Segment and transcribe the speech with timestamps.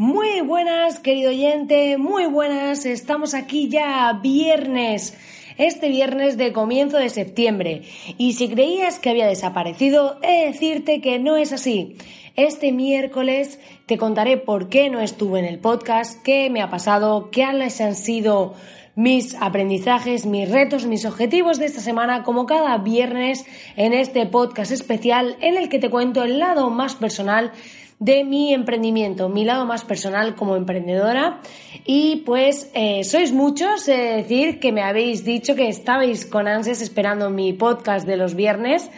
[0.00, 2.86] Muy buenas, querido oyente, muy buenas.
[2.86, 5.14] Estamos aquí ya viernes,
[5.58, 7.82] este viernes de comienzo de septiembre.
[8.16, 11.98] Y si creías que había desaparecido, he de decirte que no es así.
[12.34, 17.30] Este miércoles te contaré por qué no estuve en el podcast, qué me ha pasado,
[17.30, 17.60] qué han
[17.94, 18.54] sido
[18.96, 23.44] mis aprendizajes, mis retos, mis objetivos de esta semana, como cada viernes
[23.76, 27.52] en este podcast especial en el que te cuento el lado más personal
[28.00, 31.40] de mi emprendimiento, mi lado más personal como emprendedora.
[31.84, 36.80] Y pues eh, sois muchos, es decir, que me habéis dicho que estabais con ansias
[36.80, 38.90] esperando mi podcast de los viernes.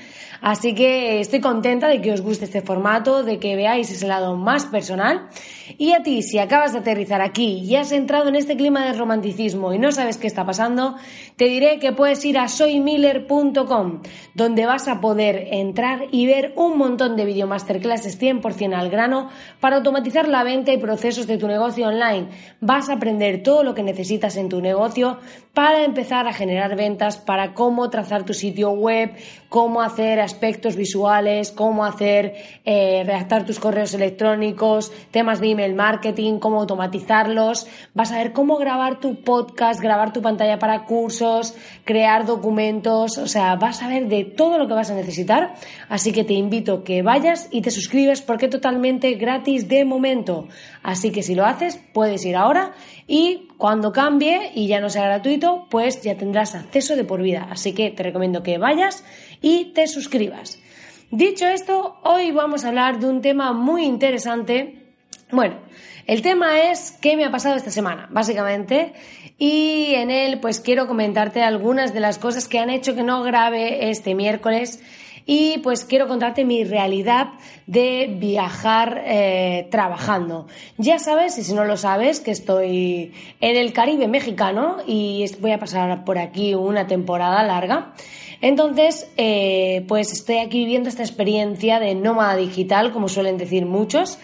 [0.42, 4.36] Así que estoy contenta de que os guste este formato, de que veáis ese lado
[4.36, 5.28] más personal.
[5.78, 8.92] Y a ti, si acabas de aterrizar aquí y has entrado en este clima de
[8.92, 10.96] romanticismo y no sabes qué está pasando,
[11.36, 14.02] te diré que puedes ir a soymiller.com,
[14.34, 19.28] donde vas a poder entrar y ver un montón de video masterclasses 100% al grano
[19.60, 22.30] para automatizar la venta y procesos de tu negocio online.
[22.60, 25.18] Vas a aprender todo lo que necesitas en tu negocio
[25.54, 29.12] para empezar a generar ventas, para cómo trazar tu sitio web,
[29.48, 36.38] cómo hacer aspectos visuales, cómo hacer, eh, redactar tus correos electrónicos, temas de email marketing,
[36.38, 37.66] cómo automatizarlos.
[37.94, 43.26] Vas a ver cómo grabar tu podcast, grabar tu pantalla para cursos, crear documentos, o
[43.26, 45.54] sea, vas a ver de todo lo que vas a necesitar.
[45.88, 50.48] Así que te invito que vayas y te suscribes porque totalmente gratis de momento.
[50.82, 52.72] Así que si lo haces, puedes ir ahora
[53.06, 57.48] y cuando cambie y ya no sea gratuito, pues ya tendrás acceso de por vida.
[57.50, 59.04] Así que te recomiendo que vayas
[59.40, 60.60] y te suscribas.
[61.10, 64.94] Dicho esto, hoy vamos a hablar de un tema muy interesante.
[65.30, 65.56] Bueno,
[66.06, 68.94] el tema es qué me ha pasado esta semana, básicamente,
[69.38, 73.22] y en él pues quiero comentarte algunas de las cosas que han hecho que no
[73.22, 74.80] grabe este miércoles
[75.26, 77.28] y pues quiero contarte mi realidad
[77.66, 80.46] de viajar eh, trabajando.
[80.78, 85.52] Ya sabes, y si no lo sabes, que estoy en el Caribe mexicano y voy
[85.52, 87.92] a pasar por aquí una temporada larga.
[88.40, 94.18] Entonces, eh, pues estoy aquí viviendo esta experiencia de nómada digital, como suelen decir muchos.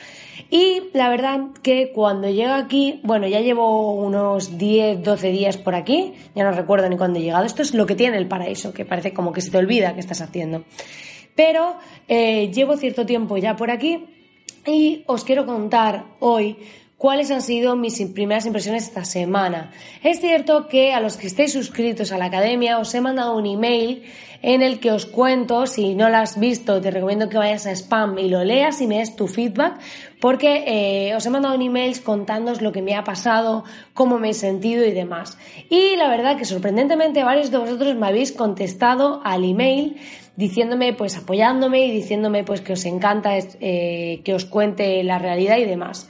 [0.50, 5.74] Y la verdad que cuando llego aquí, bueno, ya llevo unos 10, 12 días por
[5.74, 7.44] aquí, ya no recuerdo ni cuándo he llegado.
[7.44, 10.00] Esto es lo que tiene el paraíso, que parece como que se te olvida que
[10.00, 10.64] estás haciendo.
[11.34, 11.76] Pero
[12.08, 14.06] eh, llevo cierto tiempo ya por aquí
[14.66, 16.56] y os quiero contar hoy
[16.98, 19.70] cuáles han sido mis primeras impresiones esta semana.
[20.02, 23.46] Es cierto que a los que estéis suscritos a la academia os he mandado un
[23.46, 24.02] email
[24.42, 27.72] en el que os cuento, si no lo has visto, te recomiendo que vayas a
[27.72, 29.80] spam y lo leas y me des tu feedback,
[30.20, 33.64] porque eh, os he mandado un email contándoos lo que me ha pasado,
[33.94, 35.38] cómo me he sentido y demás.
[35.70, 39.96] Y la verdad que sorprendentemente varios de vosotros me habéis contestado al email
[40.36, 45.56] diciéndome, pues apoyándome y diciéndome pues que os encanta eh, que os cuente la realidad
[45.56, 46.08] y demás.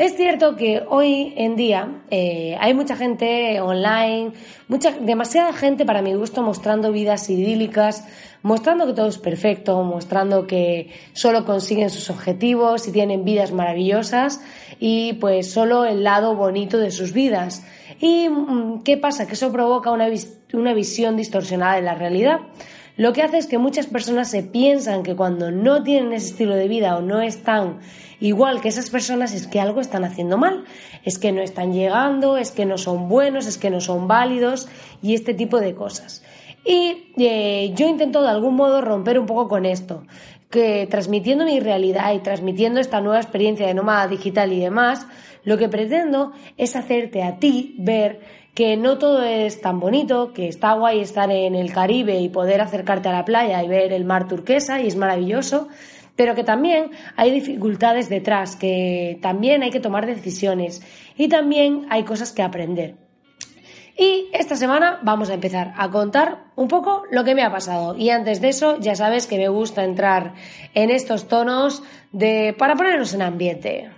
[0.00, 4.32] Es cierto que hoy en día eh, hay mucha gente online,
[4.66, 8.06] mucha, demasiada gente para mi gusto mostrando vidas idílicas,
[8.40, 14.40] mostrando que todo es perfecto, mostrando que solo consiguen sus objetivos y tienen vidas maravillosas
[14.78, 17.62] y pues solo el lado bonito de sus vidas.
[18.00, 19.26] ¿Y mm, qué pasa?
[19.26, 20.08] Que eso provoca una,
[20.54, 22.38] una visión distorsionada de la realidad.
[23.00, 26.54] Lo que hace es que muchas personas se piensan que cuando no tienen ese estilo
[26.54, 27.78] de vida o no están
[28.20, 30.64] igual que esas personas es que algo están haciendo mal,
[31.02, 34.68] es que no están llegando, es que no son buenos, es que no son válidos
[35.00, 36.22] y este tipo de cosas.
[36.62, 40.02] Y eh, yo intento de algún modo romper un poco con esto,
[40.50, 45.06] que transmitiendo mi realidad y transmitiendo esta nueva experiencia de nómada digital y demás,
[45.42, 48.20] lo que pretendo es hacerte a ti ver
[48.54, 52.60] que no todo es tan bonito, que está guay estar en el Caribe y poder
[52.60, 55.68] acercarte a la playa y ver el mar turquesa y es maravilloso,
[56.16, 60.82] pero que también hay dificultades detrás, que también hay que tomar decisiones
[61.16, 62.96] y también hay cosas que aprender.
[63.96, 67.96] Y esta semana vamos a empezar a contar un poco lo que me ha pasado.
[67.96, 70.32] Y antes de eso, ya sabes que me gusta entrar
[70.74, 73.90] en estos tonos de para ponernos en ambiente.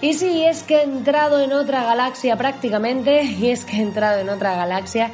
[0.00, 4.20] Y sí, es que he entrado en otra galaxia prácticamente, y es que he entrado
[4.20, 5.10] en otra galaxia.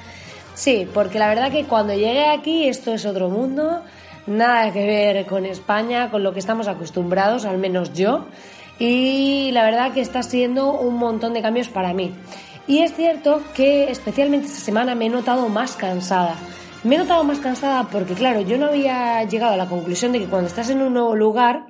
[0.54, 3.82] Sí, porque la verdad que cuando llegué aquí esto es otro mundo,
[4.26, 8.26] nada que ver con España, con lo que estamos acostumbrados, al menos yo,
[8.78, 12.12] y la verdad que está siendo un montón de cambios para mí.
[12.66, 16.36] Y es cierto que especialmente esta semana me he notado más cansada.
[16.82, 20.20] Me he notado más cansada porque, claro, yo no había llegado a la conclusión de
[20.20, 21.66] que cuando estás en un nuevo lugar,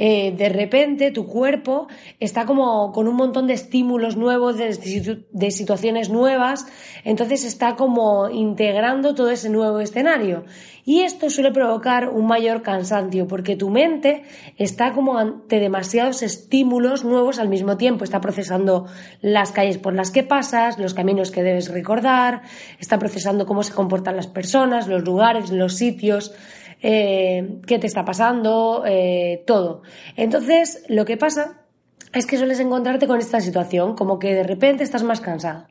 [0.00, 1.88] eh, de repente tu cuerpo
[2.20, 6.66] está como con un montón de estímulos nuevos, de, situaciones nuevas,
[7.04, 10.44] entonces está como integrando todo ese nuevo escenario.
[10.84, 14.22] Y esto suele provocar un mayor cansancio porque tu mente
[14.56, 18.04] está como ante demasiados estímulos nuevos al mismo tiempo.
[18.04, 18.86] Está procesando
[19.20, 22.42] las calles por las que pasas, los caminos que debes recordar,
[22.78, 26.32] está procesando cómo se comportan las personas, los lugares, los sitios
[26.82, 29.82] eh, qué te está pasando, eh, todo.
[30.16, 31.62] Entonces, lo que pasa
[32.12, 35.68] es que sueles encontrarte con esta situación, como que de repente estás más cansada.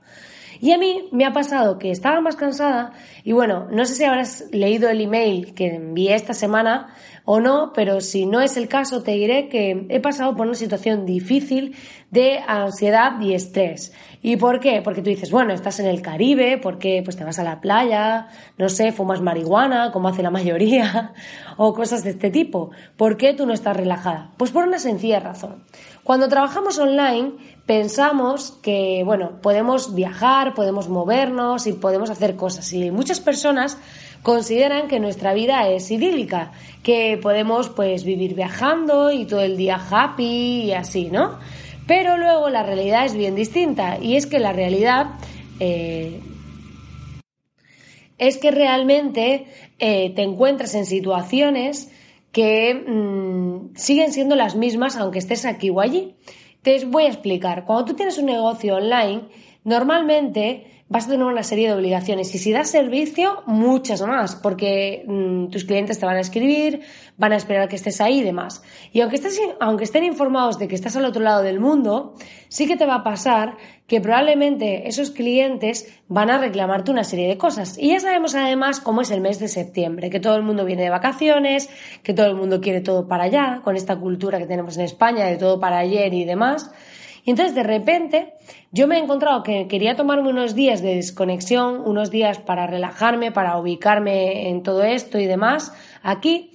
[0.60, 2.94] Y a mí me ha pasado que estaba más cansada
[3.24, 6.96] y bueno, no sé si habrás leído el email que envié esta semana
[7.30, 10.56] o no, pero si no es el caso te diré que he pasado por una
[10.56, 11.76] situación difícil
[12.10, 13.92] de ansiedad y estrés.
[14.22, 14.82] ¿Y por qué?
[14.82, 18.30] Porque tú dices, bueno, estás en el Caribe, porque pues te vas a la playa,
[18.58, 21.12] no sé, fumas marihuana, como hace la mayoría,
[21.58, 22.72] o cosas de este tipo.
[22.96, 24.32] ¿Por qué tú no estás relajada?
[24.38, 25.66] Pues por una sencilla razón.
[26.06, 27.34] Cuando trabajamos online
[27.66, 32.72] pensamos que, bueno, podemos viajar, podemos movernos y podemos hacer cosas.
[32.72, 33.78] Y muchas personas
[34.24, 36.52] consideran que nuestra vida es idílica,
[36.84, 41.40] que podemos pues vivir viajando y todo el día happy y así, ¿no?
[41.88, 45.08] Pero luego la realidad es bien distinta y es que la realidad
[45.60, 46.20] eh,
[48.18, 49.48] es que realmente
[49.80, 51.92] eh, te encuentras en situaciones
[52.32, 56.16] que mm, siguen siendo las mismas aunque estés aquí o allí.
[56.62, 57.66] Te voy a explicar.
[57.66, 59.22] Cuando tú tienes un negocio online,
[59.64, 65.04] normalmente vas a tener una serie de obligaciones y si das servicio, muchas más, porque
[65.06, 66.82] mm, tus clientes te van a escribir,
[67.18, 68.64] van a esperar que estés ahí y demás.
[68.94, 72.16] Y aunque, estés, aunque estén informados de que estás al otro lado del mundo,
[72.48, 73.58] sí que te va a pasar
[73.88, 77.78] que probablemente esos clientes van a reclamarte una serie de cosas.
[77.78, 80.84] Y ya sabemos además cómo es el mes de septiembre, que todo el mundo viene
[80.84, 81.70] de vacaciones,
[82.04, 85.26] que todo el mundo quiere todo para allá, con esta cultura que tenemos en España
[85.26, 86.72] de todo para ayer y demás.
[87.28, 88.36] Y entonces de repente
[88.72, 93.34] yo me he encontrado que quería tomarme unos días de desconexión, unos días para relajarme,
[93.34, 96.52] para ubicarme en todo esto y demás aquí,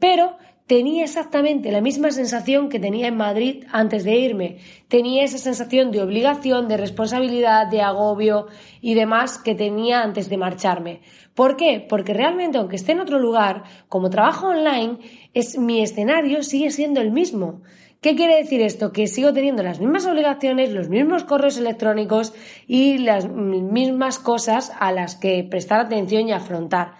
[0.00, 0.36] pero
[0.66, 4.56] tenía exactamente la misma sensación que tenía en Madrid antes de irme.
[4.88, 8.48] Tenía esa sensación de obligación, de responsabilidad, de agobio
[8.80, 11.02] y demás que tenía antes de marcharme.
[11.34, 11.86] ¿Por qué?
[11.88, 14.98] Porque realmente, aunque esté en otro lugar, como trabajo online,
[15.34, 17.62] es, mi escenario sigue siendo el mismo.
[18.00, 18.92] ¿Qué quiere decir esto?
[18.92, 22.34] Que sigo teniendo las mismas obligaciones, los mismos correos electrónicos
[22.66, 26.92] y las mismas cosas a las que prestar atención y afrontar.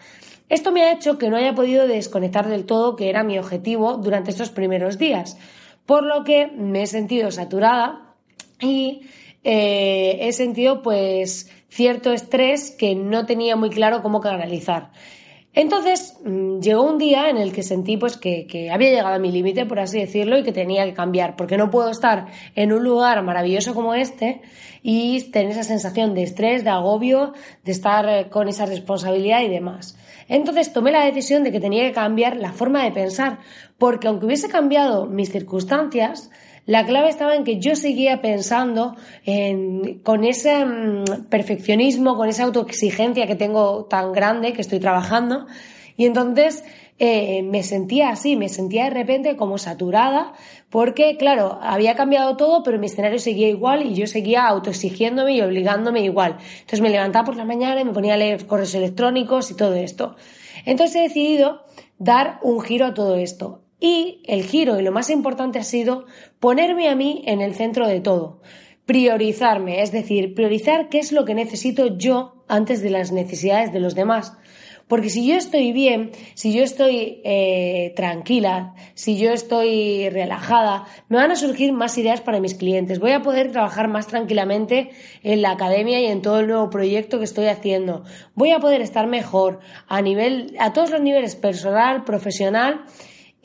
[0.48, 3.96] Esto me ha hecho que no haya podido desconectar del todo, que era mi objetivo
[3.96, 5.38] durante estos primeros días,
[5.86, 8.14] por lo que me he sentido saturada
[8.60, 9.02] y
[9.44, 14.90] eh, he sentido pues cierto estrés que no tenía muy claro cómo canalizar.
[15.56, 19.18] Entonces mm, llegó un día en el que sentí pues que, que había llegado a
[19.18, 22.74] mi límite, por así decirlo, y que tenía que cambiar, porque no puedo estar en
[22.74, 24.42] un lugar maravilloso como este
[24.82, 27.32] y tener esa sensación de estrés, de agobio,
[27.64, 29.96] de estar eh, con esa responsabilidad y demás.
[30.28, 33.38] Entonces tomé la decisión de que tenía que cambiar la forma de pensar,
[33.78, 36.30] porque aunque hubiese cambiado mis circunstancias,
[36.66, 38.96] la clave estaba en que yo seguía pensando
[40.02, 45.46] con ese mm, perfeccionismo, con esa autoexigencia que tengo tan grande, que estoy trabajando,
[45.96, 46.64] y entonces
[46.98, 50.32] eh, me sentía así, me sentía de repente como saturada,
[50.70, 55.42] porque claro, había cambiado todo, pero mi escenario seguía igual y yo seguía autoexigiéndome y
[55.42, 56.38] obligándome igual.
[56.52, 59.74] Entonces me levantaba por la mañana y me ponía a leer correos electrónicos y todo
[59.74, 60.16] esto.
[60.64, 61.64] Entonces he decidido
[61.98, 63.65] dar un giro a todo esto.
[63.78, 66.06] Y el giro y lo más importante ha sido
[66.40, 68.40] ponerme a mí en el centro de todo,
[68.86, 73.80] priorizarme, es decir, priorizar qué es lo que necesito yo antes de las necesidades de
[73.80, 74.32] los demás.
[74.88, 81.16] Porque si yo estoy bien, si yo estoy eh, tranquila, si yo estoy relajada, me
[81.16, 83.00] van a surgir más ideas para mis clientes.
[83.00, 84.90] Voy a poder trabajar más tranquilamente
[85.24, 88.04] en la academia y en todo el nuevo proyecto que estoy haciendo.
[88.36, 92.84] Voy a poder estar mejor a nivel, a todos los niveles personal, profesional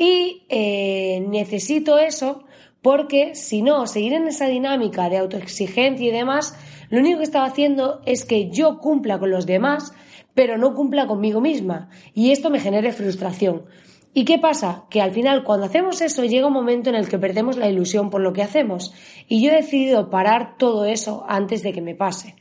[0.02, 2.44] y eh, necesito eso
[2.82, 6.58] porque si no, seguir en esa dinámica de autoexigencia y demás,
[6.90, 9.94] lo único que estaba haciendo es que yo cumpla con los demás,
[10.34, 11.92] pero no cumpla conmigo misma.
[12.16, 13.66] Y esto me genere frustración.
[14.12, 14.86] ¿Y qué pasa?
[14.90, 18.10] Que al final cuando hacemos eso llega un momento en el que perdemos la ilusión
[18.10, 18.96] por lo que hacemos.
[19.28, 22.36] Y yo he decidido parar todo eso antes de que me pase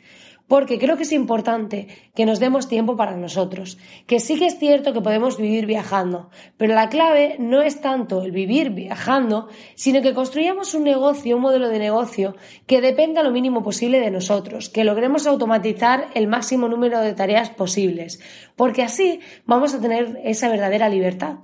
[0.50, 3.78] porque creo que es importante que nos demos tiempo para nosotros,
[4.08, 8.24] que sí que es cierto que podemos vivir viajando, pero la clave no es tanto
[8.24, 12.34] el vivir viajando, sino que construyamos un negocio, un modelo de negocio
[12.66, 17.50] que dependa lo mínimo posible de nosotros, que logremos automatizar el máximo número de tareas
[17.50, 18.18] posibles,
[18.56, 21.36] porque así vamos a tener esa verdadera libertad.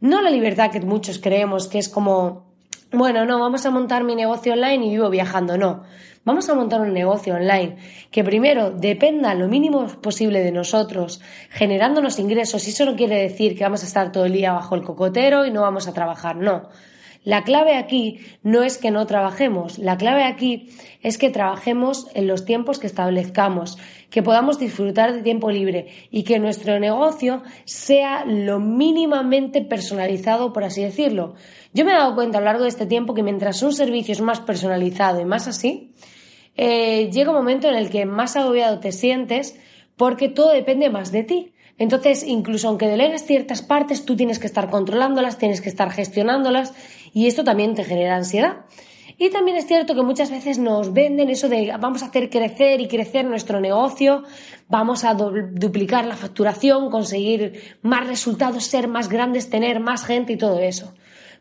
[0.00, 2.46] No la libertad que muchos creemos que es como,
[2.92, 5.82] bueno, no, vamos a montar mi negocio online y vivo viajando, no
[6.24, 7.76] Vamos a montar un negocio online
[8.10, 12.66] que primero dependa lo mínimo posible de nosotros, generándonos ingresos.
[12.66, 15.44] Y eso no quiere decir que vamos a estar todo el día bajo el cocotero
[15.44, 16.70] y no vamos a trabajar, no.
[17.24, 20.68] La clave aquí no es que no trabajemos, la clave aquí
[21.02, 23.78] es que trabajemos en los tiempos que establezcamos,
[24.10, 30.64] que podamos disfrutar de tiempo libre y que nuestro negocio sea lo mínimamente personalizado, por
[30.64, 31.34] así decirlo.
[31.72, 34.12] Yo me he dado cuenta a lo largo de este tiempo que mientras un servicio
[34.12, 35.94] es más personalizado y más así,
[36.56, 39.58] eh, llega un momento en el que más agobiado te sientes
[39.96, 41.54] porque todo depende más de ti.
[41.76, 46.72] Entonces, incluso aunque delegues ciertas partes, tú tienes que estar controlándolas, tienes que estar gestionándolas
[47.12, 48.64] y esto también te genera ansiedad.
[49.16, 52.80] Y también es cierto que muchas veces nos venden eso de vamos a hacer crecer
[52.80, 54.24] y crecer nuestro negocio,
[54.68, 60.36] vamos a duplicar la facturación, conseguir más resultados, ser más grandes, tener más gente y
[60.36, 60.94] todo eso.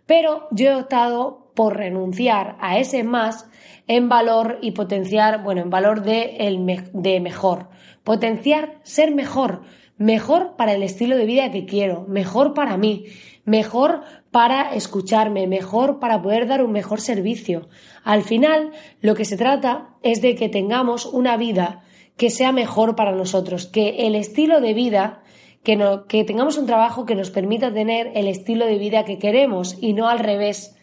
[0.05, 3.47] Pero yo he optado por renunciar a ese más
[3.87, 7.69] en valor y potenciar, bueno, en valor de, el de mejor.
[8.03, 9.63] Potenciar ser mejor,
[9.97, 13.05] mejor para el estilo de vida que quiero, mejor para mí,
[13.45, 17.67] mejor para escucharme, mejor para poder dar un mejor servicio.
[18.03, 18.71] Al final,
[19.01, 21.83] lo que se trata es de que tengamos una vida
[22.17, 25.21] que sea mejor para nosotros, que el estilo de vida
[25.63, 29.17] que, no, que tengamos un trabajo que nos permita tener el estilo de vida que
[29.17, 30.75] queremos y no al revés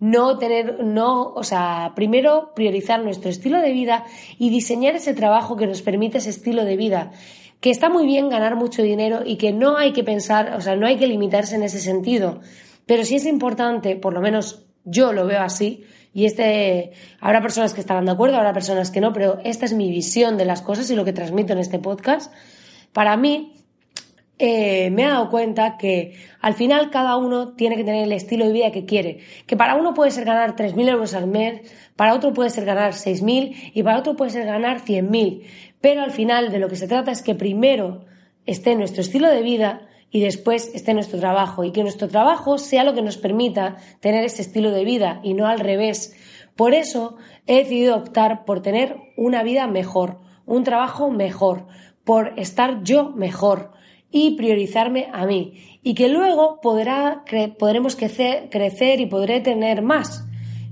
[0.00, 4.04] no tener, no, o sea, primero priorizar nuestro estilo de vida
[4.38, 7.12] y diseñar ese trabajo que nos permite ese estilo de vida.
[7.60, 10.76] Que está muy bien ganar mucho dinero y que no hay que pensar, o sea,
[10.76, 12.40] no hay que limitarse en ese sentido.
[12.86, 15.84] Pero sí es importante, por lo menos yo lo veo así,
[16.14, 19.72] y este, habrá personas que estarán de acuerdo, habrá personas que no, pero esta es
[19.72, 22.32] mi visión de las cosas y lo que transmito en este podcast.
[22.92, 23.63] Para mí,
[24.38, 28.46] eh, me he dado cuenta que al final cada uno tiene que tener el estilo
[28.46, 29.18] de vida que quiere.
[29.46, 31.62] Que para uno puede ser ganar 3.000 euros al mes,
[31.94, 35.42] para otro puede ser ganar 6.000 y para otro puede ser ganar 100.000.
[35.80, 38.06] Pero al final de lo que se trata es que primero
[38.46, 41.62] esté nuestro estilo de vida y después esté nuestro trabajo.
[41.62, 45.34] Y que nuestro trabajo sea lo que nos permita tener ese estilo de vida y
[45.34, 46.16] no al revés.
[46.56, 51.66] Por eso he decidido optar por tener una vida mejor, un trabajo mejor,
[52.04, 53.74] por estar yo mejor
[54.16, 55.80] y priorizarme a mí.
[55.82, 57.24] Y que luego podrá,
[57.58, 60.24] podremos crecer, crecer y podré tener más.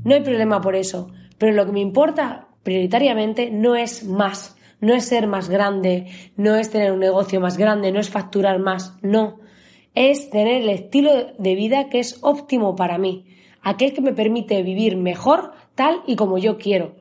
[0.05, 1.11] No hay problema por eso.
[1.39, 4.57] Pero lo que me importa prioritariamente no es más.
[4.81, 6.07] No es ser más grande,
[6.37, 9.41] no es tener un negocio más grande, no es facturar más, no.
[9.97, 13.27] Es tener el estilo de vida que es óptimo para mí,
[13.61, 16.97] aquel que me permite vivir mejor tal y como yo quiero,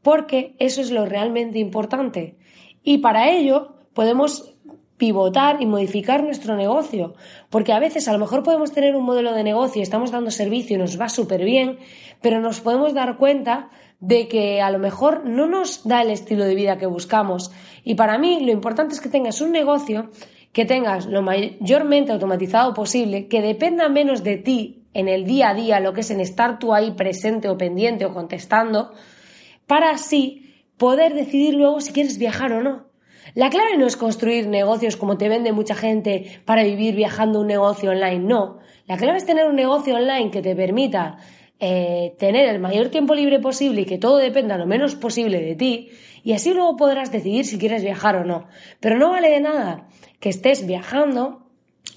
[0.00, 2.36] porque eso es lo realmente importante.
[2.82, 4.55] Y para ello podemos
[4.96, 7.14] pivotar y modificar nuestro negocio.
[7.50, 10.76] Porque a veces a lo mejor podemos tener un modelo de negocio, estamos dando servicio
[10.76, 11.78] y nos va súper bien,
[12.20, 16.44] pero nos podemos dar cuenta de que a lo mejor no nos da el estilo
[16.44, 17.50] de vida que buscamos.
[17.84, 20.10] Y para mí lo importante es que tengas un negocio
[20.52, 25.54] que tengas lo mayormente automatizado posible, que dependa menos de ti en el día a
[25.54, 28.92] día, lo que es en estar tú ahí presente o pendiente o contestando,
[29.66, 32.85] para así poder decidir luego si quieres viajar o no.
[33.36, 37.48] La clave no es construir negocios como te vende mucha gente para vivir viajando un
[37.48, 38.60] negocio online, no.
[38.86, 41.18] La clave es tener un negocio online que te permita
[41.60, 45.54] eh, tener el mayor tiempo libre posible y que todo dependa lo menos posible de
[45.54, 45.90] ti
[46.24, 48.48] y así luego podrás decidir si quieres viajar o no.
[48.80, 49.86] Pero no vale de nada
[50.18, 51.45] que estés viajando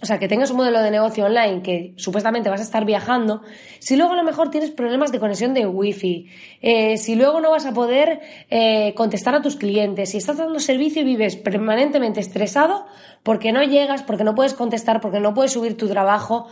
[0.01, 3.41] o sea, que tengas un modelo de negocio online que supuestamente vas a estar viajando,
[3.79, 6.29] si luego a lo mejor tienes problemas de conexión de wifi,
[6.61, 10.59] eh, si luego no vas a poder eh, contestar a tus clientes, si estás dando
[10.59, 12.85] servicio y vives permanentemente estresado
[13.23, 16.47] porque no llegas, porque no puedes contestar, porque no puedes subir tu trabajo,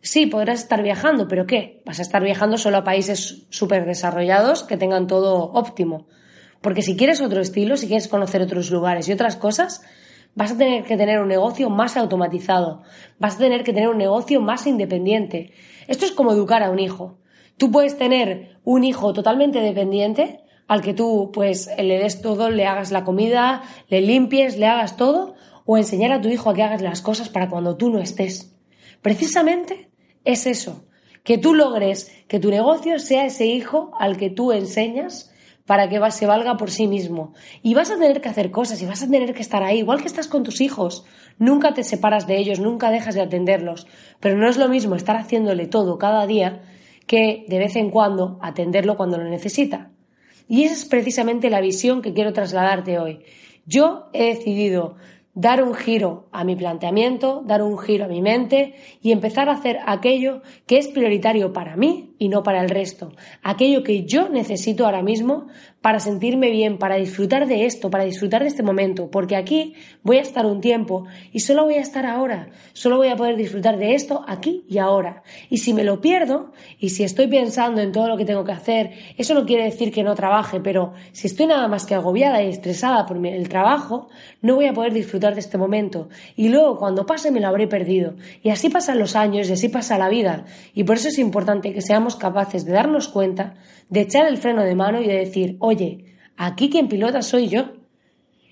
[0.00, 1.82] sí, podrás estar viajando, pero ¿qué?
[1.84, 6.06] Vas a estar viajando solo a países súper desarrollados que tengan todo óptimo.
[6.60, 9.82] Porque si quieres otro estilo, si quieres conocer otros lugares y otras cosas,
[10.34, 12.82] vas a tener que tener un negocio más automatizado,
[13.18, 15.52] vas a tener que tener un negocio más independiente.
[15.88, 17.18] Esto es como educar a un hijo.
[17.56, 22.66] Tú puedes tener un hijo totalmente dependiente al que tú pues le des todo, le
[22.66, 25.34] hagas la comida, le limpies, le hagas todo,
[25.64, 28.56] o enseñar a tu hijo a que hagas las cosas para cuando tú no estés.
[29.00, 29.90] Precisamente
[30.24, 30.86] es eso,
[31.24, 35.31] que tú logres que tu negocio sea ese hijo al que tú enseñas
[35.66, 37.34] para que se valga por sí mismo.
[37.62, 40.00] Y vas a tener que hacer cosas y vas a tener que estar ahí, igual
[40.00, 41.04] que estás con tus hijos.
[41.38, 43.86] Nunca te separas de ellos, nunca dejas de atenderlos.
[44.20, 46.62] Pero no es lo mismo estar haciéndole todo cada día
[47.06, 49.90] que de vez en cuando atenderlo cuando lo necesita.
[50.48, 53.20] Y esa es precisamente la visión que quiero trasladarte hoy.
[53.64, 54.96] Yo he decidido
[55.34, 59.52] dar un giro a mi planteamiento, dar un giro a mi mente y empezar a
[59.52, 63.12] hacer aquello que es prioritario para mí y no para el resto,
[63.42, 65.46] aquello que yo necesito ahora mismo
[65.82, 70.18] para sentirme bien, para disfrutar de esto, para disfrutar de este momento, porque aquí voy
[70.18, 73.76] a estar un tiempo y solo voy a estar ahora, solo voy a poder disfrutar
[73.76, 75.24] de esto aquí y ahora.
[75.50, 78.52] Y si me lo pierdo y si estoy pensando en todo lo que tengo que
[78.52, 82.42] hacer, eso no quiere decir que no trabaje, pero si estoy nada más que agobiada
[82.42, 84.08] y estresada por el trabajo,
[84.40, 86.08] no voy a poder disfrutar de este momento.
[86.36, 88.14] Y luego cuando pase me lo habré perdido.
[88.42, 90.44] Y así pasan los años y así pasa la vida.
[90.74, 93.54] Y por eso es importante que seamos capaces de darnos cuenta,
[93.88, 96.04] de echar el freno de mano y de decir, oye,
[96.36, 97.72] aquí quien pilota soy yo.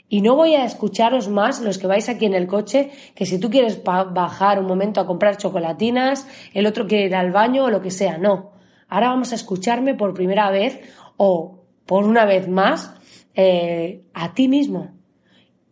[0.09, 3.39] Y no voy a escucharos más los que vais aquí en el coche, que si
[3.39, 7.71] tú quieres bajar un momento a comprar chocolatinas, el otro quiere ir al baño o
[7.71, 8.19] lo que sea.
[8.19, 8.51] No.
[8.89, 10.81] Ahora vamos a escucharme por primera vez
[11.17, 12.93] o por una vez más
[13.35, 14.91] eh, a ti mismo.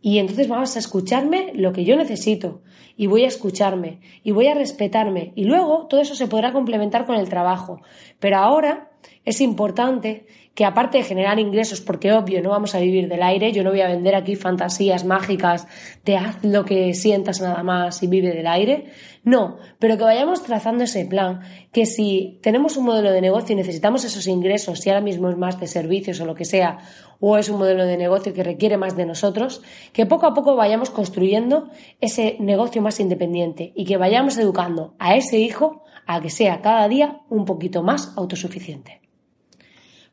[0.01, 2.63] Y entonces vamos a escucharme lo que yo necesito
[2.97, 7.07] y voy a escucharme y voy a respetarme y luego todo eso se podrá complementar
[7.07, 7.81] con el trabajo.
[8.21, 8.91] Pero ahora
[9.25, 10.27] es importante
[10.59, 13.71] que aparte de generar ingresos, porque obvio no vamos a vivir del aire, yo no
[13.71, 15.69] voy a vender aquí fantasías mágicas
[16.05, 18.87] de haz lo que sientas nada más y vive del aire,
[19.23, 23.57] no, pero que vayamos trazando ese plan, que si tenemos un modelo de negocio y
[23.57, 26.79] necesitamos esos ingresos, si ahora mismo es más de servicios o lo que sea,
[27.21, 29.63] o es un modelo de negocio que requiere más de nosotros,
[29.93, 35.15] que poco a poco vayamos construyendo ese negocio más independiente y que vayamos educando a
[35.15, 39.01] ese hijo a que sea cada día un poquito más autosuficiente.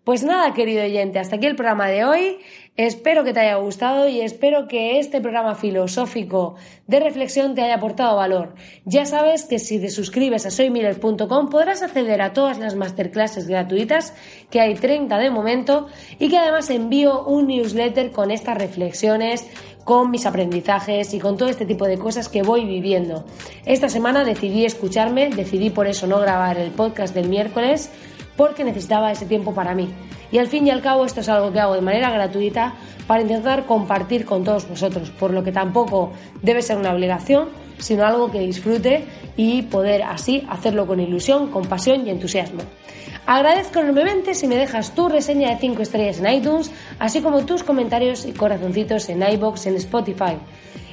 [0.05, 2.37] Pues nada, querido oyente, hasta aquí el programa de hoy.
[2.77, 7.75] Espero que te haya gustado y espero que este programa filosófico de reflexión te haya
[7.75, 8.53] aportado valor.
[8.83, 14.13] Ya sabes que si te suscribes a soymiller.com podrás acceder a todas las masterclasses gratuitas,
[14.51, 15.87] que hay 30 de momento,
[16.19, 19.47] y que además envío un newsletter con estas reflexiones,
[19.85, 23.23] con mis aprendizajes y con todo este tipo de cosas que voy viviendo.
[23.65, 27.91] Esta semana decidí escucharme, decidí por eso no grabar el podcast del miércoles
[28.35, 29.87] porque necesitaba ese tiempo para mí.
[30.31, 32.73] Y al fin y al cabo esto es algo que hago de manera gratuita
[33.07, 38.05] para intentar compartir con todos vosotros, por lo que tampoco debe ser una obligación, sino
[38.05, 39.05] algo que disfrute
[39.37, 42.61] y poder así hacerlo con ilusión, con pasión y entusiasmo.
[43.25, 47.63] Agradezco enormemente si me dejas tu reseña de 5 estrellas en iTunes, así como tus
[47.63, 50.37] comentarios y corazoncitos en iBox en Spotify.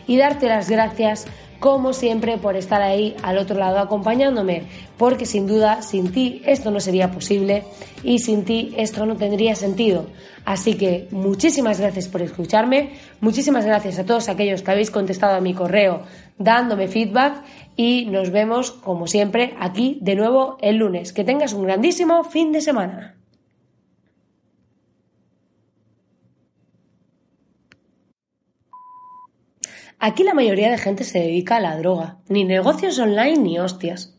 [0.06, 1.26] Y darte las gracias
[1.62, 4.64] como siempre, por estar ahí al otro lado acompañándome,
[4.98, 7.62] porque sin duda, sin ti esto no sería posible
[8.02, 10.06] y sin ti esto no tendría sentido.
[10.44, 15.40] Así que muchísimas gracias por escucharme, muchísimas gracias a todos aquellos que habéis contestado a
[15.40, 16.02] mi correo
[16.38, 17.42] dándome feedback
[17.76, 21.12] y nos vemos, como siempre, aquí de nuevo el lunes.
[21.12, 23.16] Que tengas un grandísimo fin de semana.
[30.04, 34.18] Aquí la mayoría de gente se dedica a la droga, ni negocios online ni hostias.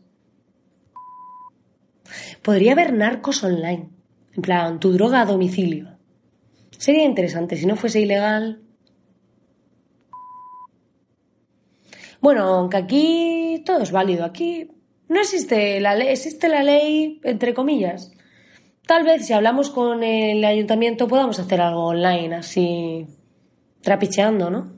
[2.40, 3.90] Podría haber narcos online,
[4.34, 5.98] en plan, tu droga a domicilio.
[6.78, 8.63] Sería interesante si no fuese ilegal.
[12.24, 14.70] Bueno, aunque aquí todo es válido, aquí
[15.10, 18.12] no existe la ley, existe la ley entre comillas.
[18.86, 23.06] Tal vez si hablamos con el ayuntamiento podamos hacer algo online, así
[23.82, 24.72] trapicheando, ¿no?